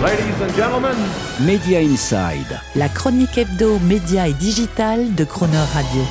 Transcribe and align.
Ladies 0.00 0.40
and 0.40 0.54
gentlemen, 0.54 0.96
Media 1.40 1.80
Inside. 1.80 2.60
La 2.76 2.88
chronique 2.88 3.36
hebdo, 3.36 3.80
média 3.80 4.28
et 4.28 4.32
digital 4.32 5.12
de 5.16 5.24
Croner 5.24 5.56
Radio. 5.74 6.02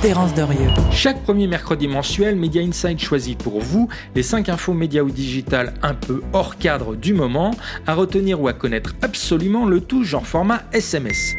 Terence 0.00 0.32
Derieux. 0.32 0.70
Chaque 0.90 1.22
premier 1.24 1.46
mercredi 1.46 1.88
mensuel, 1.88 2.36
Media 2.36 2.62
Inside 2.62 2.98
choisit 2.98 3.36
pour 3.36 3.60
vous 3.60 3.86
les 4.14 4.22
5 4.22 4.48
infos 4.48 4.72
médias 4.72 5.02
ou 5.02 5.10
digital 5.10 5.74
un 5.82 5.92
peu 5.92 6.22
hors 6.32 6.56
cadre 6.56 6.96
du 6.96 7.12
moment, 7.12 7.50
à 7.86 7.92
retenir 7.92 8.40
ou 8.40 8.48
à 8.48 8.54
connaître 8.54 8.94
absolument 9.02 9.66
le 9.66 9.82
tout 9.82 10.04
genre 10.04 10.26
format 10.26 10.62
SMS. 10.72 11.34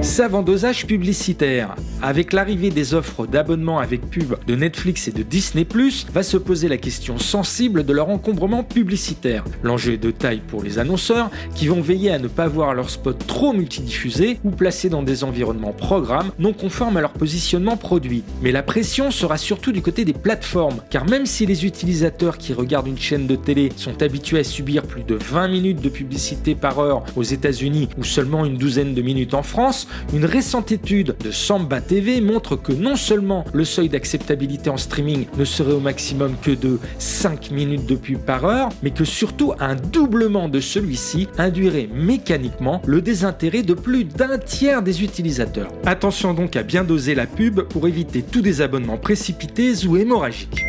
Savant 0.00 0.42
dosage 0.42 0.86
publicitaire. 0.86 1.74
Avec 2.02 2.34
l'arrivée 2.34 2.68
des 2.68 2.92
offres 2.92 3.26
d'abonnement 3.26 3.78
avec 3.78 4.10
pub 4.10 4.34
de 4.46 4.54
Netflix 4.54 5.08
et 5.08 5.12
de 5.12 5.22
Disney+, 5.22 5.66
va 6.12 6.22
se 6.22 6.36
poser 6.36 6.68
la 6.68 6.76
question 6.76 7.18
sensible 7.18 7.86
de 7.86 7.92
leur 7.94 8.10
encombrement 8.10 8.62
publicitaire. 8.62 9.44
L'enjeu 9.62 9.94
est 9.94 9.98
de 9.98 10.10
taille 10.10 10.42
pour 10.46 10.62
les 10.62 10.78
annonceurs 10.78 11.30
qui 11.54 11.68
vont 11.68 11.80
veiller 11.80 12.10
à 12.10 12.18
ne 12.18 12.28
pas 12.28 12.48
voir 12.48 12.74
leurs 12.74 12.90
spots 12.90 13.14
trop 13.14 13.54
multidiffusés 13.54 14.38
ou 14.44 14.50
placés 14.50 14.90
dans 14.90 15.02
des 15.02 15.24
environnements 15.24 15.72
programmes 15.72 16.30
non 16.38 16.52
conformes 16.52 16.98
à 16.98 17.00
leur 17.00 17.12
positionnement 17.12 17.78
produit. 17.78 18.24
Mais 18.42 18.52
la 18.52 18.62
pression 18.62 19.10
sera 19.10 19.38
surtout 19.38 19.72
du 19.72 19.80
côté 19.80 20.04
des 20.04 20.12
plateformes, 20.12 20.82
car 20.90 21.06
même 21.06 21.24
si 21.24 21.46
les 21.46 21.64
utilisateurs 21.64 22.36
qui 22.36 22.52
regardent 22.52 22.88
une 22.88 22.98
chaîne 22.98 23.26
de 23.26 23.36
télé 23.36 23.72
sont 23.76 24.02
habitués 24.02 24.40
à 24.40 24.44
subir 24.44 24.82
plus 24.82 25.02
de 25.02 25.14
20 25.14 25.48
minutes 25.48 25.80
de 25.80 25.88
publicité 25.88 26.54
par 26.54 26.78
heure 26.78 27.04
aux 27.16 27.22
États-Unis 27.22 27.88
ou 27.96 28.04
seulement 28.04 28.44
une 28.44 28.58
douzaine 28.58 28.94
de 28.94 29.02
minutes 29.02 29.34
en 29.34 29.42
France, 29.42 29.88
une 30.12 30.26
récente 30.26 30.72
étude 30.72 31.16
de 31.24 31.30
Samba 31.30 31.80
TV 31.86 32.20
montre 32.20 32.56
que 32.56 32.72
non 32.72 32.96
seulement 32.96 33.44
le 33.52 33.64
seuil 33.64 33.88
d'acceptabilité 33.88 34.70
en 34.70 34.76
streaming 34.76 35.26
ne 35.38 35.44
serait 35.44 35.72
au 35.72 35.80
maximum 35.80 36.34
que 36.42 36.50
de 36.50 36.78
5 36.98 37.50
minutes 37.50 37.86
de 37.86 37.94
pub 37.94 38.18
par 38.18 38.44
heure, 38.44 38.70
mais 38.82 38.90
que 38.90 39.04
surtout 39.04 39.52
un 39.60 39.76
doublement 39.76 40.48
de 40.48 40.60
celui-ci 40.60 41.28
induirait 41.38 41.88
mécaniquement 41.92 42.82
le 42.86 43.00
désintérêt 43.00 43.62
de 43.62 43.74
plus 43.74 44.04
d'un 44.04 44.38
tiers 44.38 44.82
des 44.82 45.04
utilisateurs. 45.04 45.72
Attention 45.84 46.34
donc 46.34 46.56
à 46.56 46.62
bien 46.62 46.84
doser 46.84 47.14
la 47.14 47.26
pub 47.26 47.60
pour 47.62 47.86
éviter 47.86 48.22
tout 48.22 48.42
désabonnement 48.42 48.96
précipité 48.96 49.72
ou 49.86 49.96
hémorragique. 49.96 50.64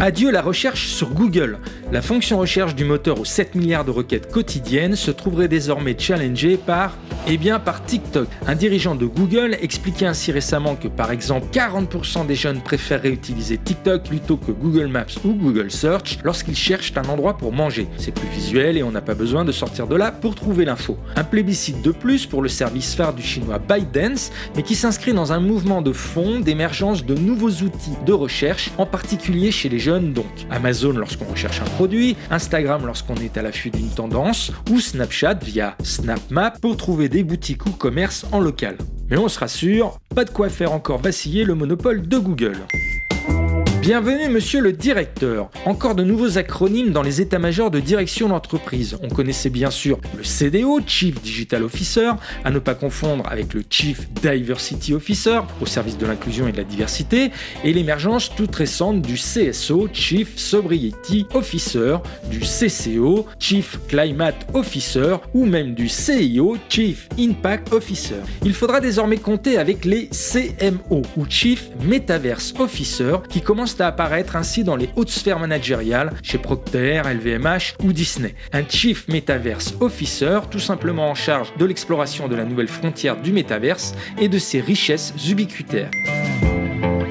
Adieu 0.00 0.32
la 0.32 0.42
recherche 0.42 0.88
sur 0.88 1.10
Google. 1.10 1.58
La 1.92 2.00
fonction 2.00 2.38
recherche 2.38 2.74
du 2.74 2.86
moteur 2.86 3.20
aux 3.20 3.26
7 3.26 3.54
milliards 3.54 3.84
de 3.84 3.90
requêtes 3.90 4.32
quotidiennes 4.32 4.96
se 4.96 5.10
trouverait 5.10 5.48
désormais 5.48 5.94
challengée 5.98 6.56
par 6.56 6.96
eh 7.28 7.36
bien 7.36 7.60
par 7.60 7.84
TikTok. 7.84 8.26
Un 8.46 8.54
dirigeant 8.54 8.94
de 8.94 9.06
Google 9.06 9.56
expliquait 9.60 10.06
ainsi 10.06 10.32
récemment 10.32 10.74
que 10.74 10.88
par 10.88 11.12
exemple 11.12 11.46
40% 11.52 12.26
des 12.26 12.34
jeunes 12.34 12.60
préféreraient 12.60 13.10
utiliser 13.10 13.58
TikTok 13.58 14.04
plutôt 14.04 14.36
que 14.36 14.52
Google 14.52 14.86
Maps 14.86 15.04
ou 15.24 15.34
Google 15.34 15.70
Search 15.70 16.18
lorsqu'ils 16.24 16.56
cherchent 16.56 16.92
un 16.96 17.08
endroit 17.08 17.36
pour 17.36 17.52
manger. 17.52 17.86
C'est 17.96 18.12
plus 18.12 18.28
visuel 18.28 18.76
et 18.76 18.82
on 18.82 18.90
n'a 18.90 19.02
pas 19.02 19.14
besoin 19.14 19.44
de 19.44 19.52
sortir 19.52 19.86
de 19.86 19.94
là 19.94 20.10
pour 20.10 20.34
trouver 20.34 20.64
l'info. 20.64 20.96
Un 21.16 21.24
plébiscite 21.24 21.82
de 21.82 21.92
plus 21.92 22.26
pour 22.26 22.42
le 22.42 22.48
service 22.48 22.94
phare 22.94 23.14
du 23.14 23.22
chinois 23.22 23.58
ByteDance, 23.58 24.32
mais 24.56 24.62
qui 24.62 24.74
s'inscrit 24.74 25.12
dans 25.12 25.32
un 25.32 25.40
mouvement 25.40 25.82
de 25.82 25.92
fond 25.92 26.40
d'émergence 26.40 27.04
de 27.04 27.14
nouveaux 27.14 27.50
outils 27.50 27.96
de 28.04 28.12
recherche, 28.12 28.70
en 28.78 28.86
particulier 28.86 29.52
chez 29.52 29.68
les 29.68 29.78
jeunes 29.78 30.12
donc. 30.12 30.26
Amazon 30.50 30.92
lorsqu'on 30.92 31.26
recherche 31.26 31.60
un 31.60 31.78
Instagram 32.30 32.86
lorsqu'on 32.86 33.14
est 33.16 33.36
à 33.36 33.42
l'affût 33.42 33.70
d'une 33.70 33.88
tendance, 33.88 34.52
ou 34.70 34.80
Snapchat 34.80 35.34
via 35.42 35.76
SnapMap 35.82 36.60
pour 36.60 36.76
trouver 36.76 37.08
des 37.08 37.24
boutiques 37.24 37.66
ou 37.66 37.70
commerces 37.70 38.26
en 38.32 38.40
local. 38.40 38.76
Mais 39.10 39.16
on 39.16 39.28
se 39.28 39.38
rassure, 39.38 39.98
pas 40.14 40.24
de 40.24 40.30
quoi 40.30 40.48
faire 40.48 40.72
encore 40.72 40.98
vaciller 40.98 41.44
le 41.44 41.54
monopole 41.54 42.06
de 42.06 42.18
Google. 42.18 42.58
Bienvenue 43.82 44.28
monsieur 44.28 44.60
le 44.60 44.72
directeur. 44.72 45.50
Encore 45.66 45.96
de 45.96 46.04
nouveaux 46.04 46.38
acronymes 46.38 46.92
dans 46.92 47.02
les 47.02 47.20
états-majors 47.20 47.68
de 47.68 47.80
direction 47.80 48.28
d'entreprise. 48.28 48.96
On 49.02 49.08
connaissait 49.08 49.50
bien 49.50 49.72
sûr 49.72 49.98
le 50.16 50.22
CDO, 50.22 50.78
Chief 50.86 51.20
Digital 51.20 51.64
Officer, 51.64 52.12
à 52.44 52.52
ne 52.52 52.60
pas 52.60 52.76
confondre 52.76 53.24
avec 53.28 53.54
le 53.54 53.64
Chief 53.68 54.08
Diversity 54.22 54.94
Officer, 54.94 55.40
au 55.60 55.66
service 55.66 55.98
de 55.98 56.06
l'inclusion 56.06 56.46
et 56.46 56.52
de 56.52 56.58
la 56.58 56.62
diversité, 56.62 57.32
et 57.64 57.72
l'émergence 57.72 58.32
toute 58.36 58.54
récente 58.54 59.02
du 59.02 59.14
CSO, 59.14 59.88
Chief 59.92 60.38
Sobriety 60.38 61.26
Officer, 61.34 61.96
du 62.30 62.38
CCO, 62.38 63.26
Chief 63.40 63.80
Climate 63.88 64.46
Officer, 64.54 65.16
ou 65.34 65.44
même 65.44 65.74
du 65.74 65.88
CIO, 65.88 66.56
Chief 66.68 67.08
Impact 67.18 67.72
Officer. 67.72 68.20
Il 68.44 68.54
faudra 68.54 68.78
désormais 68.78 69.16
compter 69.16 69.58
avec 69.58 69.84
les 69.84 70.08
CMO, 70.08 71.02
ou 71.16 71.24
Chief 71.28 71.68
Metaverse 71.84 72.54
Officer, 72.60 73.16
qui 73.28 73.40
commencent 73.40 73.71
à 73.80 73.86
apparaître 73.88 74.36
ainsi 74.36 74.64
dans 74.64 74.76
les 74.76 74.90
hautes 74.96 75.10
sphères 75.10 75.38
managériales 75.38 76.12
chez 76.22 76.38
Procter, 76.38 77.02
LVMH 77.04 77.76
ou 77.82 77.92
Disney. 77.92 78.34
Un 78.52 78.62
Chief 78.68 79.06
Metaverse 79.08 79.74
Officer, 79.80 80.40
tout 80.50 80.58
simplement 80.58 81.08
en 81.08 81.14
charge 81.14 81.52
de 81.56 81.64
l'exploration 81.64 82.28
de 82.28 82.36
la 82.36 82.44
nouvelle 82.44 82.68
frontière 82.68 83.20
du 83.20 83.32
métaverse 83.32 83.94
et 84.18 84.28
de 84.28 84.38
ses 84.38 84.60
richesses 84.60 85.14
ubiquitaires. 85.28 85.90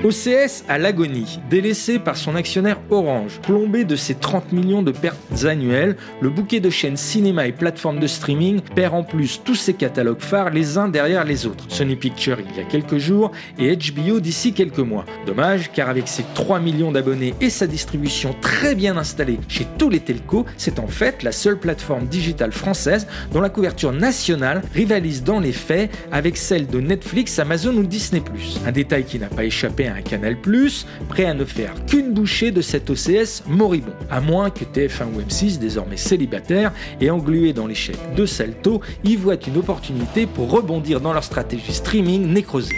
OCS 0.03 0.63
à 0.67 0.79
l'agonie, 0.79 1.39
délaissé 1.51 2.00
par 2.00 2.17
son 2.17 2.35
actionnaire 2.35 2.79
Orange. 2.89 3.39
Plombé 3.44 3.84
de 3.84 3.95
ses 3.95 4.16
30 4.16 4.51
millions 4.51 4.81
de 4.81 4.91
pertes 4.91 5.45
annuelles, 5.45 5.95
le 6.22 6.31
bouquet 6.31 6.59
de 6.59 6.72
chaînes 6.72 6.97
cinéma 6.97 7.45
et 7.45 7.51
plateformes 7.51 8.00
de 8.00 8.07
streaming 8.07 8.62
perd 8.73 8.95
en 8.95 9.03
plus 9.03 9.41
tous 9.44 9.53
ses 9.53 9.75
catalogues 9.75 10.22
phares 10.22 10.50
les 10.50 10.79
uns 10.79 10.88
derrière 10.88 11.23
les 11.23 11.45
autres. 11.45 11.66
Sony 11.67 11.95
Pictures 11.95 12.39
il 12.39 12.57
y 12.57 12.59
a 12.59 12.63
quelques 12.63 12.97
jours 12.97 13.31
et 13.59 13.75
HBO 13.75 14.19
d'ici 14.19 14.53
quelques 14.53 14.79
mois. 14.79 15.06
Dommage 15.28 15.72
car 15.72 15.89
avec 15.89 16.07
ses 16.07 16.25
3 16.33 16.59
millions 16.59 16.91
d'abonnés 16.91 17.35
et 17.39 17.51
sa 17.51 17.68
distribution 17.68 18.35
très 18.41 18.73
bien 18.73 18.97
installée 18.97 19.39
chez 19.47 19.68
tous 19.78 19.89
les 19.89 20.00
telcos, 20.00 20.45
c'est 20.57 20.79
en 20.79 20.88
fait 20.88 21.22
la 21.22 21.31
seule 21.31 21.59
plateforme 21.59 22.07
digitale 22.07 22.53
française 22.53 23.06
dont 23.31 23.41
la 23.41 23.50
couverture 23.50 23.91
nationale 23.91 24.63
rivalise 24.73 25.23
dans 25.23 25.39
les 25.39 25.51
faits 25.51 25.91
avec 26.12 26.38
celle 26.38 26.66
de 26.66 26.79
Netflix, 26.79 27.38
Amazon 27.38 27.75
ou 27.75 27.83
Disney+. 27.83 28.23
Un 28.66 28.72
détail 28.72 29.03
qui 29.03 29.19
n'a 29.19 29.28
pas 29.28 29.44
échappé 29.44 29.88
à 29.88 29.91
un 29.94 30.02
Canal+, 30.02 30.38
prêt 31.09 31.25
à 31.25 31.34
ne 31.34 31.46
faire 31.46 31.74
qu'une 31.85 32.13
bouchée 32.13 32.52
de 32.52 32.62
cet 32.62 32.90
OCS 32.90 33.44
moribond. 33.47 33.94
À 34.09 34.22
moins 34.22 34.50
que 34.50 34.63
TF1 34.63 35.13
ou 35.16 35.22
M6, 35.22 35.59
désormais 35.59 35.97
célibataires 35.97 36.72
et 37.00 37.09
englués 37.09 37.53
dans 37.53 37.68
l'échec 37.68 37.97
de 38.16 38.25
Salto, 38.25 38.81
y 39.03 39.16
voient 39.16 39.35
une 39.35 39.57
opportunité 39.57 40.25
pour 40.25 40.51
rebondir 40.51 41.01
dans 41.01 41.13
leur 41.13 41.24
stratégie 41.24 41.74
streaming 41.74 42.28
nécrosée. 42.28 42.75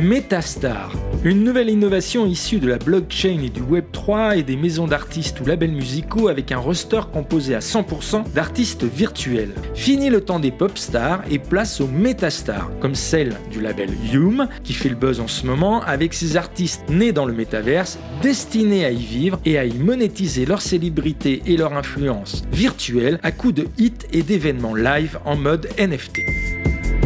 Metastar, 0.00 0.92
une 1.30 1.42
nouvelle 1.42 1.70
innovation 1.70 2.24
issue 2.24 2.60
de 2.60 2.68
la 2.68 2.78
blockchain 2.78 3.40
et 3.42 3.48
du 3.48 3.60
Web3 3.60 4.38
et 4.38 4.42
des 4.44 4.54
maisons 4.54 4.86
d'artistes 4.86 5.40
ou 5.40 5.44
labels 5.44 5.72
musicaux 5.72 6.28
avec 6.28 6.52
un 6.52 6.58
roster 6.58 7.00
composé 7.12 7.56
à 7.56 7.58
100% 7.58 8.32
d'artistes 8.32 8.84
virtuels. 8.84 9.52
Fini 9.74 10.08
le 10.08 10.20
temps 10.20 10.38
des 10.38 10.52
pop 10.52 10.78
stars 10.78 11.24
et 11.28 11.40
place 11.40 11.80
aux 11.80 11.88
Metastar, 11.88 12.70
comme 12.78 12.94
celle 12.94 13.34
du 13.50 13.60
label 13.60 13.90
Hume, 14.12 14.46
qui 14.62 14.72
fait 14.72 14.88
le 14.88 14.94
buzz 14.94 15.18
en 15.18 15.26
ce 15.26 15.44
moment 15.46 15.82
avec 15.82 16.14
ses 16.14 16.36
artistes 16.36 16.84
nés 16.88 17.10
dans 17.10 17.26
le 17.26 17.32
métaverse, 17.32 17.98
destinés 18.22 18.84
à 18.84 18.92
y 18.92 19.02
vivre 19.02 19.40
et 19.44 19.58
à 19.58 19.64
y 19.64 19.76
monétiser 19.78 20.46
leur 20.46 20.62
célébrité 20.62 21.42
et 21.46 21.56
leur 21.56 21.72
influence 21.72 22.44
virtuelle 22.52 23.18
à 23.24 23.32
coups 23.32 23.54
de 23.54 23.66
hits 23.78 23.92
et 24.12 24.22
d'événements 24.22 24.76
live 24.76 25.18
en 25.24 25.34
mode 25.34 25.68
NFT. 25.76 26.20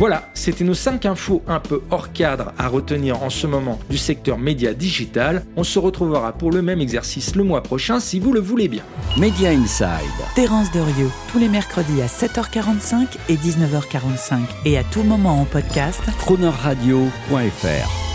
Voilà, 0.00 0.30
c'était 0.32 0.64
nos 0.64 0.72
5 0.72 1.04
infos 1.04 1.42
un 1.46 1.60
peu 1.60 1.82
hors 1.90 2.14
cadre 2.14 2.54
à 2.56 2.68
retenir 2.68 3.22
en 3.22 3.28
ce 3.28 3.46
moment 3.46 3.78
du 3.90 3.98
secteur 3.98 4.38
média 4.38 4.72
digital. 4.72 5.44
On 5.58 5.62
se 5.62 5.78
retrouvera 5.78 6.32
pour 6.32 6.50
le 6.50 6.62
même 6.62 6.80
exercice 6.80 7.36
le 7.36 7.44
mois 7.44 7.62
prochain 7.62 8.00
si 8.00 8.18
vous 8.18 8.32
le 8.32 8.40
voulez 8.40 8.68
bien. 8.68 8.82
Media 9.18 9.50
Inside. 9.50 9.90
Terence 10.34 10.72
Derieux, 10.72 11.10
tous 11.30 11.38
les 11.38 11.50
mercredis 11.50 12.00
à 12.00 12.06
7h45 12.06 13.08
et 13.28 13.34
19h45 13.34 14.38
et 14.64 14.78
à 14.78 14.84
tout 14.84 15.02
moment 15.02 15.38
en 15.38 15.44
podcast. 15.44 16.00
Cronerradio.fr 16.16 18.09